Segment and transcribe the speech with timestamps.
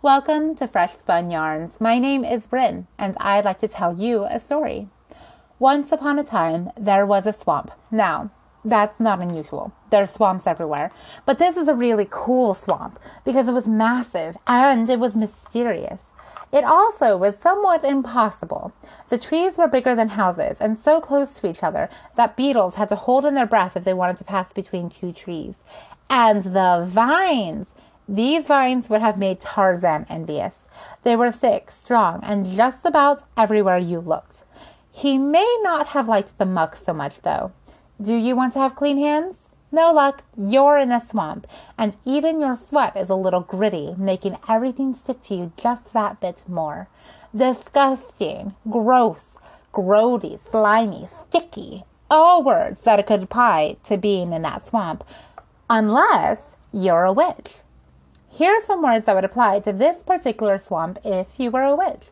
[0.00, 1.80] Welcome to Fresh Spun Yarns.
[1.80, 4.86] My name is Bryn, and I'd like to tell you a story.
[5.58, 7.72] Once upon a time, there was a swamp.
[7.90, 8.30] Now,
[8.64, 9.72] that's not unusual.
[9.90, 10.92] There are swamps everywhere.
[11.26, 16.02] But this is a really cool swamp because it was massive and it was mysterious.
[16.52, 18.72] It also was somewhat impossible.
[19.08, 22.88] The trees were bigger than houses and so close to each other that beetles had
[22.90, 25.56] to hold in their breath if they wanted to pass between two trees.
[26.08, 27.66] And the vines!
[28.08, 30.54] These vines would have made Tarzan envious.
[31.02, 34.44] They were thick, strong, and just about everywhere you looked.
[34.90, 37.52] He may not have liked the muck so much, though.
[38.00, 39.36] Do you want to have clean hands?
[39.70, 40.22] No luck.
[40.36, 41.46] You're in a swamp,
[41.76, 46.18] and even your sweat is a little gritty, making everything stick to you just that
[46.18, 46.88] bit more.
[47.36, 49.26] Disgusting, gross,
[49.74, 51.84] grody, slimy, sticky.
[52.10, 55.04] All words that could apply to being in that swamp,
[55.68, 56.38] unless
[56.72, 57.56] you're a witch.
[58.38, 61.74] Here are some words that would apply to this particular swamp if you were a
[61.74, 62.04] witch.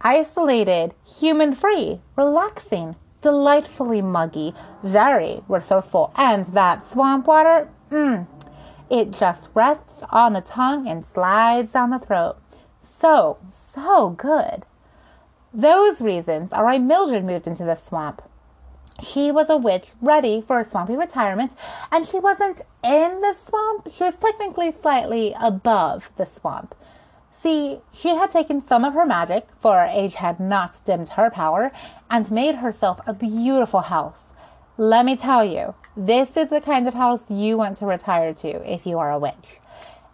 [0.00, 8.26] Isolated, human free, relaxing, delightfully muggy, very resourceful, and that swamp water, mmm,
[8.90, 12.38] it just rests on the tongue and slides down the throat.
[13.00, 13.38] So,
[13.72, 14.64] so good.
[15.54, 18.20] Those reasons are why Mildred moved into the swamp.
[19.00, 21.52] She was a witch ready for a swampy retirement,
[21.90, 23.88] and she wasn't in the swamp.
[23.90, 26.74] She was technically slightly above the swamp.
[27.42, 31.72] See, she had taken some of her magic, for age had not dimmed her power,
[32.10, 34.24] and made herself a beautiful house.
[34.76, 38.72] Let me tell you, this is the kind of house you want to retire to
[38.72, 39.60] if you are a witch.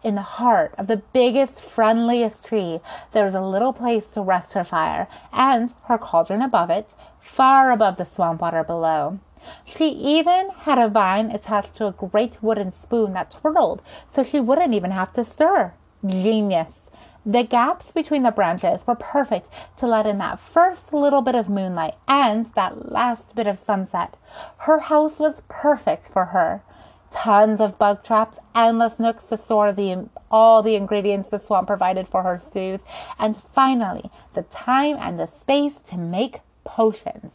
[0.03, 2.81] In the heart of the biggest, friendliest tree,
[3.13, 6.95] there is a little place to rest her fire, and her cauldron above it,
[7.29, 9.19] far above the swamp water below.
[9.65, 13.81] She even had a vine attached to a great wooden spoon that twirled,
[14.13, 15.73] so she wouldn't even have to stir.
[16.05, 16.91] Genius!
[17.25, 21.49] The gaps between the branches were perfect to let in that first little bit of
[21.49, 24.17] moonlight and that last bit of sunset.
[24.59, 26.63] Her house was perfect for her.
[27.11, 32.09] Tons of bug traps, endless nooks to store the, all the ingredients the swamp provided
[32.09, 32.81] for her stews,
[33.19, 36.41] and finally, the time and the space to make
[36.79, 37.33] potions.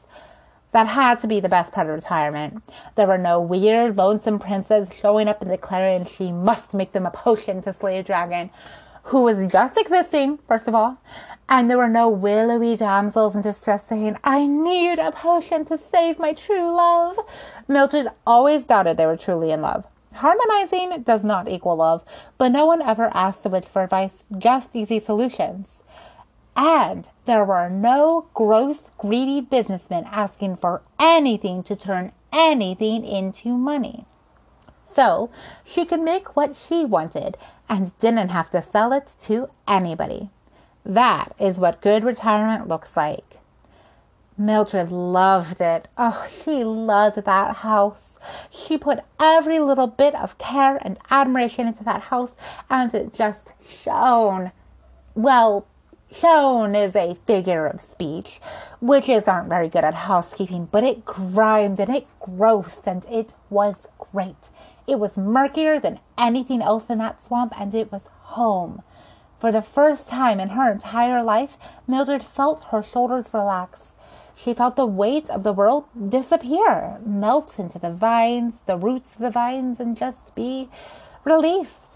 [0.71, 2.63] That had to be the best part of retirement.
[2.95, 7.11] There were no weird, lonesome princes showing up and declaring she must make them a
[7.11, 8.51] potion to slay a dragon
[9.07, 10.97] who was just existing, first of all,
[11.49, 16.19] and there were no willowy damsels in distress saying, I need a potion to save
[16.19, 17.19] my true love.
[17.67, 19.83] Mildred always doubted they were truly in love.
[20.13, 22.01] Harmonizing does not equal love,
[22.37, 25.67] but no one ever asked the witch for advice, just easy solutions.
[26.55, 34.05] And there were no gross, greedy businessmen asking for anything to turn anything into money.
[34.95, 35.31] So
[35.63, 37.37] she could make what she wanted
[37.67, 40.29] and didn't have to sell it to anybody.
[40.85, 43.39] That is what good retirement looks like.
[44.37, 45.87] Mildred loved it.
[45.97, 48.17] Oh, she loved that house.
[48.49, 52.31] She put every little bit of care and admiration into that house,
[52.69, 54.51] and it just shone.
[55.15, 55.67] Well,
[56.13, 58.39] shone is a figure of speech.
[58.81, 63.75] Witches aren't very good at housekeeping, but it grimed and it grossed, and it was
[63.97, 64.49] great.
[64.85, 68.81] It was murkier than anything else in that swamp, and it was home.
[69.39, 71.57] For the first time in her entire life,
[71.87, 73.79] Mildred felt her shoulders relax.
[74.35, 79.19] She felt the weight of the world disappear, melt into the vines, the roots of
[79.19, 80.69] the vines, and just be
[81.23, 81.92] released.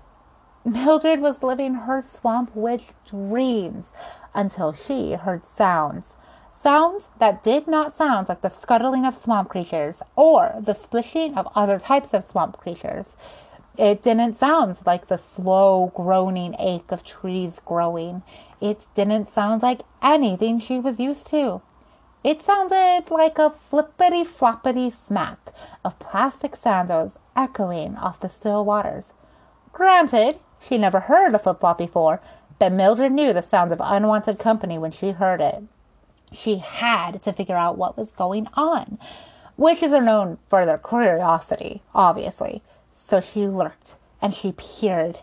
[0.67, 3.85] Mildred was living her swamp witch dreams
[4.33, 6.15] until she heard sounds.
[6.61, 11.47] Sounds that did not sound like the scuttling of swamp creatures or the splishing of
[11.55, 13.15] other types of swamp creatures.
[13.77, 18.23] It didn't sound like the slow groaning ache of trees growing.
[18.59, 21.61] It didn't sound like anything she was used to.
[22.25, 25.53] It sounded like a flippity floppity smack
[25.85, 29.13] of plastic sandals echoing off the still waters.
[29.71, 32.21] Granted, she never heard a flip flop before,
[32.59, 35.63] but Mildred knew the sounds of unwanted company when she heard it
[36.31, 38.97] she had to figure out what was going on.
[39.55, 42.61] Witches are known for their curiosity, obviously.
[43.07, 45.19] So she lurked and she peered.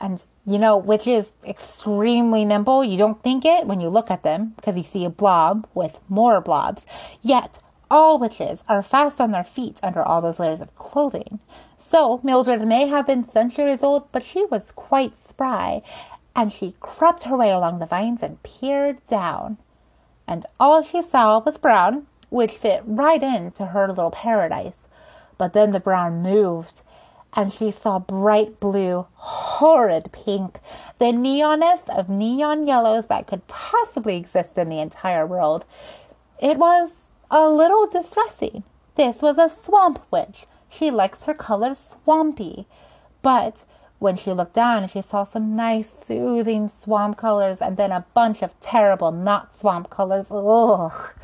[0.00, 2.82] And you know, witches extremely nimble.
[2.82, 5.98] You don't think it when you look at them because you see a blob with
[6.08, 6.82] more blobs.
[7.20, 7.58] Yet
[7.90, 11.38] all witches are fast on their feet under all those layers of clothing.
[11.78, 15.82] So Mildred may have been centuries old, but she was quite spry,
[16.34, 19.58] and she crept her way along the vines and peered down
[20.28, 24.86] and all she saw was brown, which fit right into her little paradise.
[25.38, 26.82] But then the brown moved,
[27.32, 30.60] and she saw bright blue, horrid pink,
[30.98, 35.64] the neonest of neon yellows that could possibly exist in the entire world.
[36.38, 36.90] It was
[37.30, 38.64] a little distressing.
[38.96, 40.44] This was a swamp witch.
[40.68, 42.66] She likes her colors swampy.
[43.22, 43.64] But
[43.98, 48.42] when she looked down, she saw some nice, soothing swamp colors and then a bunch
[48.42, 50.28] of terrible, not swamp colors.
[50.30, 51.14] Ugh.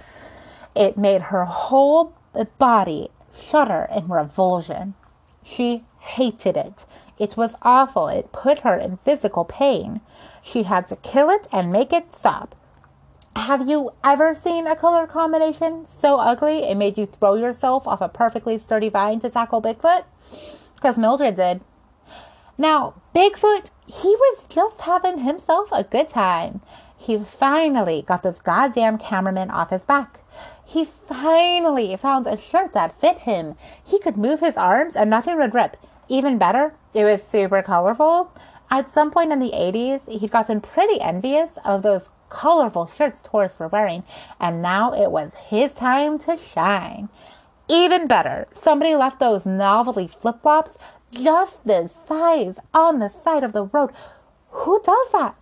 [0.75, 2.14] It made her whole
[2.58, 4.94] body shudder in revulsion.
[5.43, 6.87] She hated it.
[7.19, 8.08] It was awful.
[8.08, 10.00] It put her in physical pain.
[10.43, 12.55] She had to kill it and make it stop.
[13.37, 18.01] Have you ever seen a color combination so ugly it made you throw yourself off
[18.01, 20.05] a perfectly sturdy vine to tackle Bigfoot?
[20.77, 21.61] Because Mildred did.
[22.57, 26.61] Now, Bigfoot, he was just having himself a good time.
[26.97, 30.21] He finally got this goddamn cameraman off his back.
[30.65, 33.57] He finally found a shirt that fit him.
[33.85, 35.77] He could move his arms and nothing would rip.
[36.09, 38.33] Even better, it was super colorful.
[38.71, 43.61] At some point in the 80s, he'd gotten pretty envious of those colorful shirts tourists
[43.61, 44.03] were wearing,
[44.41, 47.09] and now it was his time to shine.
[47.69, 50.77] Even better, somebody left those novelty flip flops
[51.13, 53.91] just this size on the side of the road.
[54.51, 55.37] Who does that?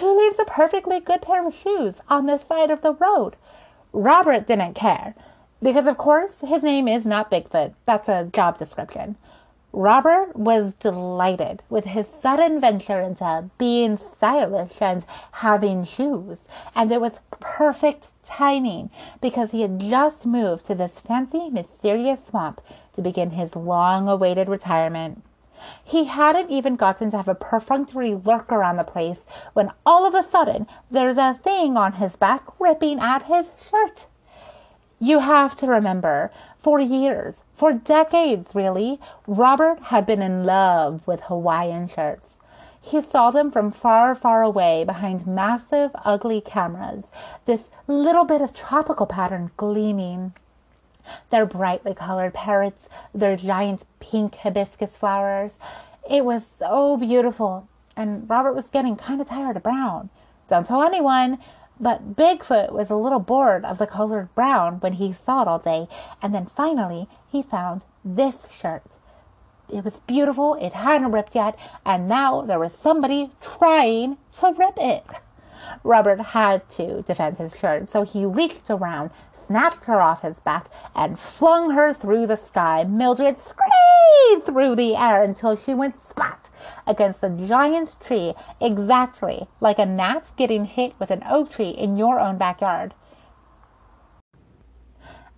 [0.00, 3.36] Who leaves a perfectly good pair of shoes on the side of the road?
[3.92, 5.14] Robert didn't care
[5.62, 7.74] because, of course, his name is not Bigfoot.
[7.86, 9.16] That's a job description.
[9.74, 15.02] Robert was delighted with his sudden venture into being stylish and
[15.32, 16.40] having shoes,
[16.74, 18.90] and it was perfect timing
[19.22, 22.60] because he had just moved to this fancy, mysterious swamp
[22.94, 25.22] to begin his long awaited retirement.
[25.82, 29.20] He hadn't even gotten to have a perfunctory lurk around the place
[29.54, 34.06] when all of a sudden there's a thing on his back ripping at his shirt.
[34.98, 36.30] You have to remember,
[36.62, 42.34] for years, for decades really, Robert had been in love with Hawaiian shirts.
[42.80, 47.04] He saw them from far, far away behind massive, ugly cameras,
[47.46, 50.34] this little bit of tropical pattern gleaming.
[51.30, 55.54] Their brightly colored parrots, their giant pink hibiscus flowers.
[56.08, 60.10] It was so beautiful, and Robert was getting kind of tired of brown.
[60.48, 61.38] Don't tell anyone,
[61.82, 65.58] but Bigfoot was a little bored of the colored brown when he saw it all
[65.58, 65.88] day,
[66.22, 68.84] and then finally he found this shirt.
[69.68, 74.74] It was beautiful, it hadn't ripped yet, and now there was somebody trying to rip
[74.76, 75.04] it.
[75.82, 79.10] Robert had to defend his shirt, so he reached around,
[79.52, 82.84] snatched her off his back, and flung her through the sky.
[82.84, 86.48] Mildred screamed through the air until she went splat
[86.86, 88.32] against a giant tree,
[88.62, 92.94] exactly like a gnat getting hit with an oak tree in your own backyard.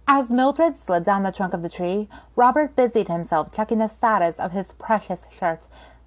[0.07, 4.37] As Mildred slid down the trunk of the tree, Robert busied himself checking the status
[4.39, 5.67] of his precious shirt.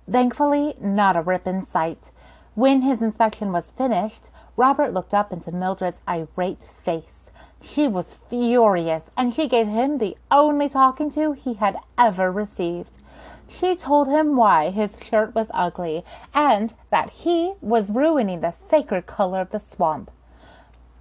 [0.10, 2.12] Thankfully, not a rip in sight.
[2.56, 7.17] When his inspection was finished, Robert looked up into Mildred's irate face.
[7.62, 12.92] She was furious, and she gave him the only talking to he had ever received.
[13.48, 19.08] She told him why his shirt was ugly, and that he was ruining the sacred
[19.08, 20.12] color of the swamp.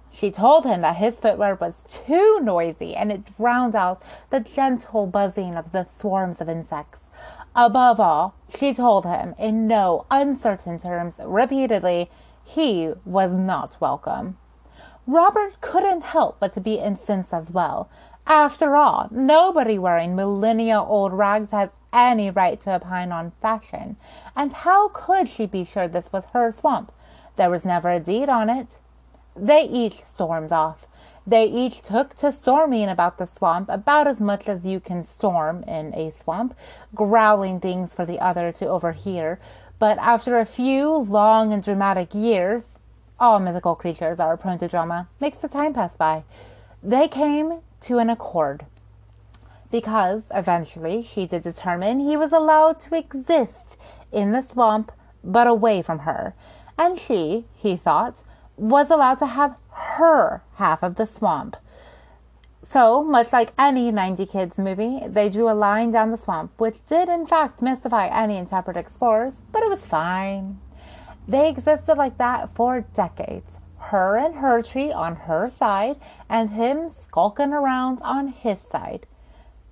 [0.09, 4.01] She told him that his footwear was too noisy and it drowned out
[4.31, 7.01] the gentle buzzing of the swarms of insects.
[7.55, 12.09] Above all, she told him in no uncertain terms repeatedly
[12.43, 14.37] he was not welcome.
[15.07, 17.89] Robert couldn't help but to be incensed as well.
[18.25, 23.95] After all, nobody wearing millennia old rags has any right to opine on fashion.
[24.35, 26.91] And how could she be sure this was her swamp?
[27.37, 28.79] There was never a deed on it.
[29.33, 30.85] They each stormed off.
[31.25, 35.63] They each took to storming about the swamp about as much as you can storm
[35.63, 36.53] in a swamp,
[36.93, 39.39] growling things for the other to overhear.
[39.79, 42.76] But after a few long and dramatic years,
[43.19, 46.23] all mythical creatures are prone to drama, makes the time pass by.
[46.83, 48.65] They came to an accord
[49.71, 53.77] because eventually she did determine he was allowed to exist
[54.11, 54.91] in the swamp
[55.23, 56.33] but away from her,
[56.77, 58.23] and she, he thought,
[58.55, 61.57] was allowed to have her half of the swamp.
[62.69, 66.85] So, much like any 90 Kids movie, they drew a line down the swamp, which
[66.87, 70.59] did in fact mystify any intrepid explorers, but it was fine.
[71.27, 73.51] They existed like that for decades.
[73.77, 75.97] Her and her tree on her side,
[76.29, 79.05] and him skulking around on his side.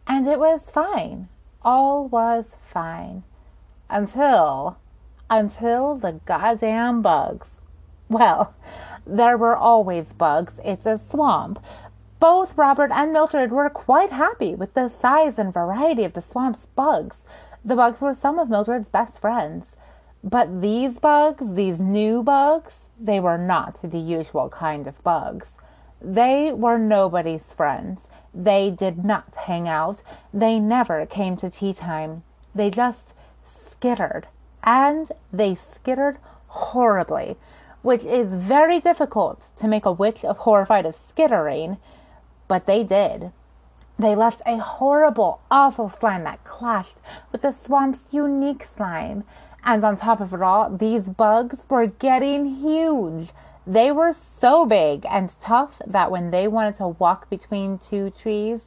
[0.08, 1.30] And it was fine.
[1.64, 3.24] All was fine.
[3.90, 4.78] Until,
[5.30, 7.50] until the goddamn bugs.
[8.10, 8.54] Well,
[9.06, 10.60] there were always bugs.
[10.64, 11.60] It's a swamp.
[12.20, 16.66] Both Robert and Mildred were quite happy with the size and variety of the swamp's
[16.76, 17.18] bugs.
[17.64, 19.66] The bugs were some of Mildred's best friends.
[20.28, 25.50] But these bugs, these new bugs, they were not the usual kind of bugs.
[26.02, 28.00] They were nobody's friends.
[28.34, 30.02] They did not hang out.
[30.34, 32.24] They never came to tea time.
[32.56, 33.14] They just
[33.70, 34.28] skittered.
[34.64, 36.18] And they skittered
[36.48, 37.38] horribly,
[37.84, 41.78] which is very difficult to make a witch of horrified of skittering,
[42.48, 43.32] but they did.
[44.00, 46.98] They left a horrible, awful slime that clashed
[47.32, 49.24] with the swamp's unique slime.
[49.66, 53.32] And on top of it all, these bugs were getting huge.
[53.66, 58.60] They were so big and tough that when they wanted to walk between two trees,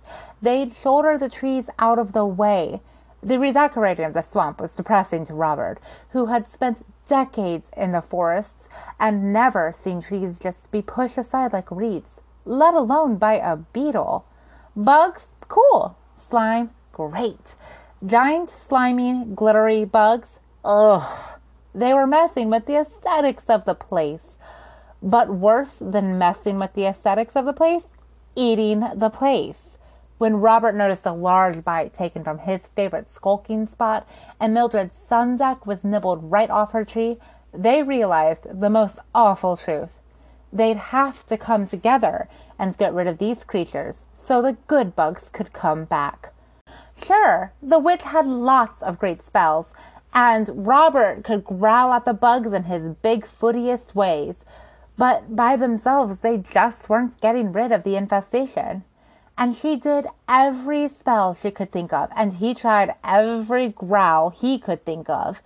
[0.43, 2.81] they'd shoulder the trees out of the way.
[3.23, 5.79] The redecorating of the swamp was depressing to Robert,
[6.11, 11.53] who had spent decades in the forests and never seen trees just be pushed aside
[11.53, 14.25] like reeds, let alone by a beetle.
[14.75, 15.97] Bugs, cool.
[16.29, 17.55] Slime, great.
[18.05, 20.31] Giant, slimy, glittery bugs,
[20.65, 21.39] ugh.
[21.75, 24.37] They were messing with the aesthetics of the place.
[25.03, 27.85] But worse than messing with the aesthetics of the place,
[28.35, 29.77] eating the place.
[30.19, 34.09] When Robert noticed a large bite taken from his favorite skulking spot
[34.41, 37.19] and Mildred's sun deck was nibbled right off her tree,
[37.55, 40.01] they realized the most awful truth.
[40.53, 43.95] They'd have to come together and get rid of these creatures
[44.27, 46.33] so the good bugs could come back.
[47.05, 49.73] Sure, the witch had lots of great spells,
[50.13, 54.37] and Robert could growl at the bugs in his big footiest ways,
[54.97, 58.85] but by themselves they just weren't getting rid of the infestation.
[59.37, 64.59] And she did every spell she could think of, and he tried every growl he
[64.59, 65.41] could think of.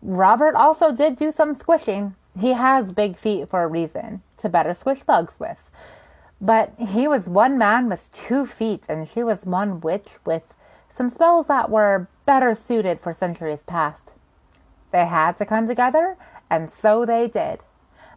[0.00, 2.14] Robert also did do some squishing.
[2.38, 5.58] He has big feet for a reason, to better squish bugs with.
[6.40, 10.44] But he was one man with two feet, and she was one witch with
[10.96, 14.02] some spells that were better suited for centuries past.
[14.92, 16.18] They had to come together,
[16.50, 17.60] and so they did.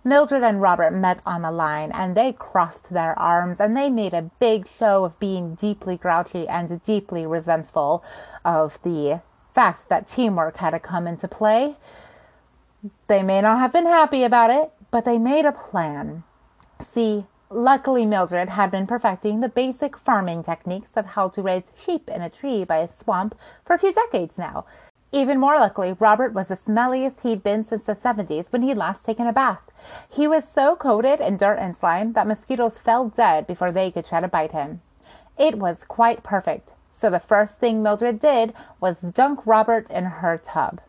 [0.03, 4.13] Mildred and Robert met on the line and they crossed their arms and they made
[4.13, 8.03] a big show of being deeply grouchy and deeply resentful
[8.43, 9.21] of the
[9.53, 11.77] fact that teamwork had to come into play.
[13.07, 16.23] They may not have been happy about it, but they made a plan.
[16.91, 22.07] See, luckily Mildred had been perfecting the basic farming techniques of how to raise sheep
[22.09, 24.65] in a tree by a swamp for a few decades now.
[25.11, 29.03] Even more luckily, Robert was the smelliest he'd been since the 70s when he'd last
[29.03, 29.59] taken a bath.
[30.09, 34.05] He was so coated in dirt and slime that mosquitoes fell dead before they could
[34.05, 34.81] try to bite him.
[35.37, 40.37] It was quite perfect, so the first thing Mildred did was dunk Robert in her
[40.37, 40.79] tub.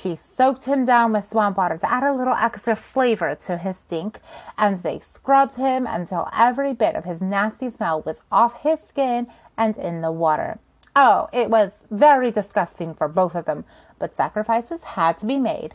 [0.00, 3.76] She soaked him down with swamp water to add a little extra flavor to his
[3.78, 4.20] stink,
[4.56, 9.26] and they scrubbed him until every bit of his nasty smell was off his skin
[9.56, 10.60] and in the water.
[10.94, 13.64] Oh, it was very disgusting for both of them,
[13.98, 15.74] but sacrifices had to be made.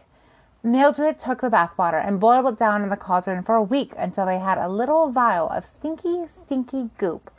[0.64, 3.94] Mildred took the bath water and boiled it down in the cauldron for a week
[3.98, 7.30] until they had a little vial of stinky, stinky goop.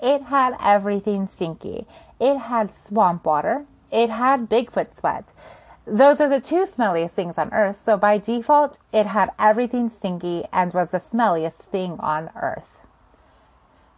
[0.00, 1.86] It had everything stinky.
[2.18, 3.64] It had swamp water.
[3.92, 5.32] It had Bigfoot sweat.
[5.86, 10.44] Those are the two smelliest things on earth, so by default, it had everything stinky
[10.52, 12.78] and was the smelliest thing on earth.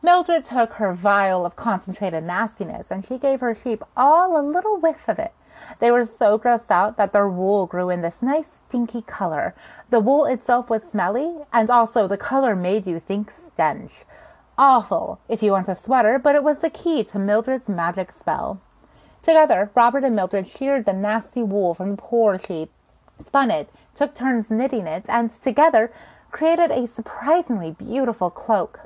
[0.03, 4.79] Mildred took her vial of concentrated nastiness and she gave her sheep all a little
[4.79, 5.33] whiff of it.
[5.79, 9.55] They were so grossed out that their wool grew in this nice stinky color.
[9.91, 14.05] The wool itself was smelly, and also the color made you think stench.
[14.59, 18.61] Awful if you want a sweater, but it was the key to Mildred's magic spell.
[19.25, 22.71] Together, Robert and Mildred sheared the nasty wool from the poor sheep,
[23.27, 25.91] spun it, took turns knitting it, and together
[26.31, 28.81] created a surprisingly beautiful cloak.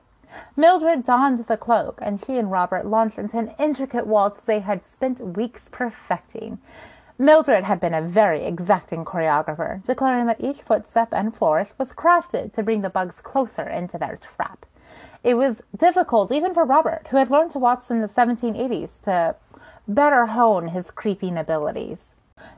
[0.54, 4.80] Mildred donned the cloak, and she and Robert launched into an intricate waltz they had
[4.92, 6.61] spent weeks perfecting.
[7.18, 12.52] Mildred had been a very exacting choreographer, declaring that each footstep and flourish was crafted
[12.52, 14.66] to bring the bugs closer into their trap.
[15.25, 19.35] It was difficult even for Robert, who had learned to waltz in the 1780s, to
[19.88, 21.99] better hone his creeping abilities.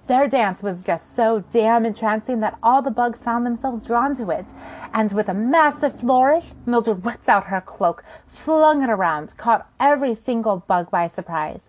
[0.08, 4.30] Their dance was just so damn entrancing that all the bugs found themselves drawn to
[4.30, 4.46] it,
[4.92, 10.14] and with a massive flourish, Mildred whipped out her cloak, flung it around, caught every
[10.14, 11.60] single bug by surprise.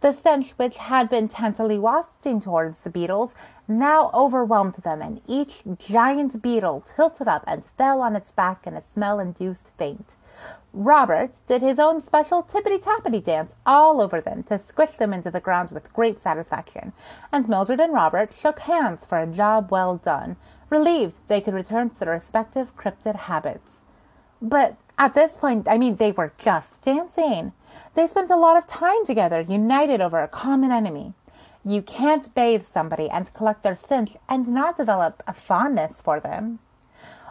[0.00, 3.32] The stench which had been tentatively wafting towards the beetles
[3.68, 8.74] now overwhelmed them, and each giant beetle tilted up and fell on its back in
[8.74, 10.16] a smell-induced faint.
[10.72, 15.40] Robert did his own special tippity-tappity dance all over them to squish them into the
[15.40, 16.92] ground with great satisfaction,
[17.32, 20.36] and Mildred and Robert shook hands for a job well done,
[20.68, 23.80] relieved they could return to their respective cryptid habits.
[24.40, 27.52] But at this point, I mean, they were just dancing.
[27.94, 31.14] They spent a lot of time together, united over a common enemy.
[31.64, 36.60] You can't bathe somebody and collect their scent and not develop a fondness for them.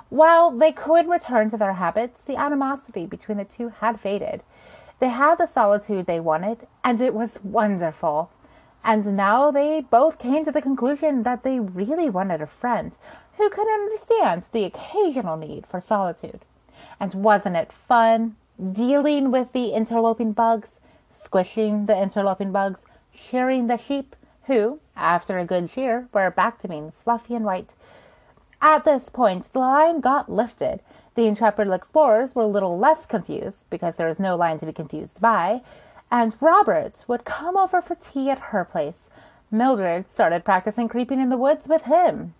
[0.09, 4.41] While they could return to their habits, the animosity between the two had faded.
[4.99, 8.31] They had the solitude they wanted, and it was wonderful.
[8.83, 12.91] And now they both came to the conclusion that they really wanted a friend
[13.37, 16.41] who could understand the occasional need for solitude.
[16.99, 18.35] And wasn't it fun
[18.71, 20.69] dealing with the interloping bugs,
[21.23, 22.81] squishing the interloping bugs,
[23.13, 27.73] shearing the sheep, who, after a good shear, were back to being fluffy and white.
[28.61, 30.81] At this point, the line got lifted.
[31.15, 34.73] The intrepid explorers were a little less confused because there was no line to be
[34.73, 35.61] confused by,
[36.11, 39.09] and Robert would come over for tea at her place.
[39.51, 42.33] Mildred started practicing creeping in the woods with him.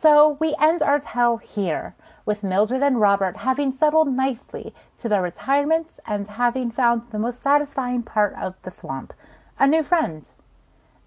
[0.00, 1.94] So we end our tale here,
[2.26, 7.42] with Mildred and Robert having settled nicely to their retirements and having found the most
[7.42, 9.12] satisfying part of the swamp
[9.58, 10.24] a new friend.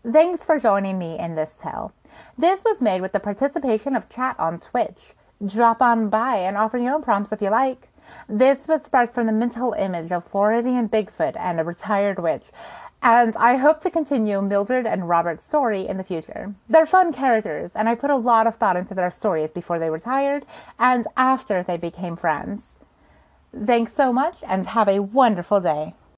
[0.09, 1.91] Thanks for joining me in this tale.
[2.37, 5.13] This was made with the participation of chat on Twitch.
[5.45, 7.89] Drop on by and offer your own prompts if you like.
[8.29, 12.45] This was sparked from the mental image of Floridian Bigfoot and a retired witch,
[13.03, 16.55] and I hope to continue Mildred and Robert's story in the future.
[16.69, 19.89] They're fun characters, and I put a lot of thought into their stories before they
[19.89, 20.45] retired
[20.79, 22.63] and after they became friends.
[23.65, 25.93] Thanks so much, and have a wonderful day.